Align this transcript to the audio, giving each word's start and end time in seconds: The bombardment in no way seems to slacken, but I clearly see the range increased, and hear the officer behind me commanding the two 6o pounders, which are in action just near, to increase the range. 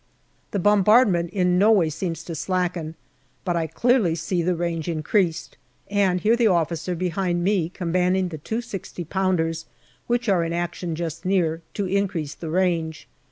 The 0.49 0.57
bombardment 0.57 1.29
in 1.29 1.59
no 1.59 1.71
way 1.71 1.91
seems 1.91 2.23
to 2.23 2.33
slacken, 2.33 2.95
but 3.45 3.55
I 3.55 3.67
clearly 3.67 4.15
see 4.15 4.41
the 4.41 4.55
range 4.55 4.87
increased, 4.89 5.57
and 5.91 6.19
hear 6.19 6.35
the 6.35 6.47
officer 6.47 6.95
behind 6.95 7.43
me 7.43 7.69
commanding 7.69 8.29
the 8.29 8.39
two 8.39 8.61
6o 8.61 9.07
pounders, 9.09 9.67
which 10.07 10.27
are 10.27 10.43
in 10.43 10.53
action 10.53 10.95
just 10.95 11.23
near, 11.23 11.61
to 11.75 11.85
increase 11.85 12.33
the 12.33 12.49
range. 12.49 13.07